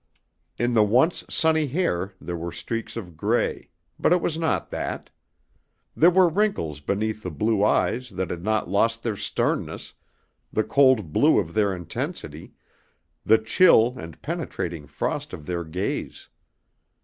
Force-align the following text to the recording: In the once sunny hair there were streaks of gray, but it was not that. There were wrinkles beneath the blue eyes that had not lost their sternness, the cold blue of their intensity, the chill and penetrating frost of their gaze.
In 0.57 0.73
the 0.73 0.81
once 0.81 1.23
sunny 1.29 1.67
hair 1.67 2.13
there 2.19 2.35
were 2.35 2.51
streaks 2.51 2.97
of 2.97 3.15
gray, 3.15 3.69
but 3.99 4.11
it 4.11 4.19
was 4.19 4.35
not 4.35 4.71
that. 4.71 5.11
There 5.95 6.09
were 6.09 6.27
wrinkles 6.27 6.79
beneath 6.79 7.21
the 7.21 7.29
blue 7.29 7.63
eyes 7.63 8.09
that 8.09 8.31
had 8.31 8.43
not 8.43 8.67
lost 8.67 9.03
their 9.03 9.15
sternness, 9.15 9.93
the 10.51 10.63
cold 10.63 11.13
blue 11.13 11.37
of 11.37 11.53
their 11.53 11.75
intensity, 11.75 12.53
the 13.23 13.37
chill 13.37 13.93
and 13.95 14.19
penetrating 14.23 14.87
frost 14.87 15.33
of 15.33 15.45
their 15.45 15.63
gaze. 15.63 16.29